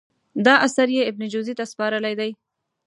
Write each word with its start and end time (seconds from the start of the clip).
دا 0.45 0.53
اثر 0.67 0.87
یې 0.95 1.01
ابن 1.09 1.21
جزي 1.33 1.53
ته 1.59 1.65
سپارلی 1.71 2.13
دی. 2.19 2.31